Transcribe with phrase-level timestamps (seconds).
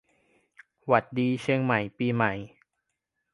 [0.85, 2.33] หวัดดีเชียงใหม่ปีใหม่